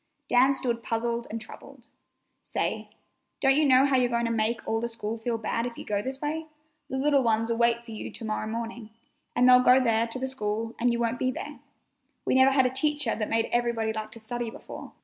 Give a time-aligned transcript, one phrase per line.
[0.27, 1.85] Dan stood puzzled and troubled.
[2.41, 2.89] "Say,
[3.39, 5.85] don't you know how you're going to make all the school feel bad if you
[5.85, 6.47] go this way?
[6.89, 8.89] The little ones'll wait for you to morrow morning,
[9.35, 11.59] and they'll go there to the school and you won't be there.
[12.25, 14.93] We never had a teacher that made everybody like to study before.